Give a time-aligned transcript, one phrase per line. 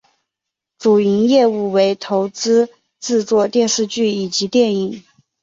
[0.79, 2.69] 主营业务为投资
[2.99, 5.03] 制作电视剧以及电影。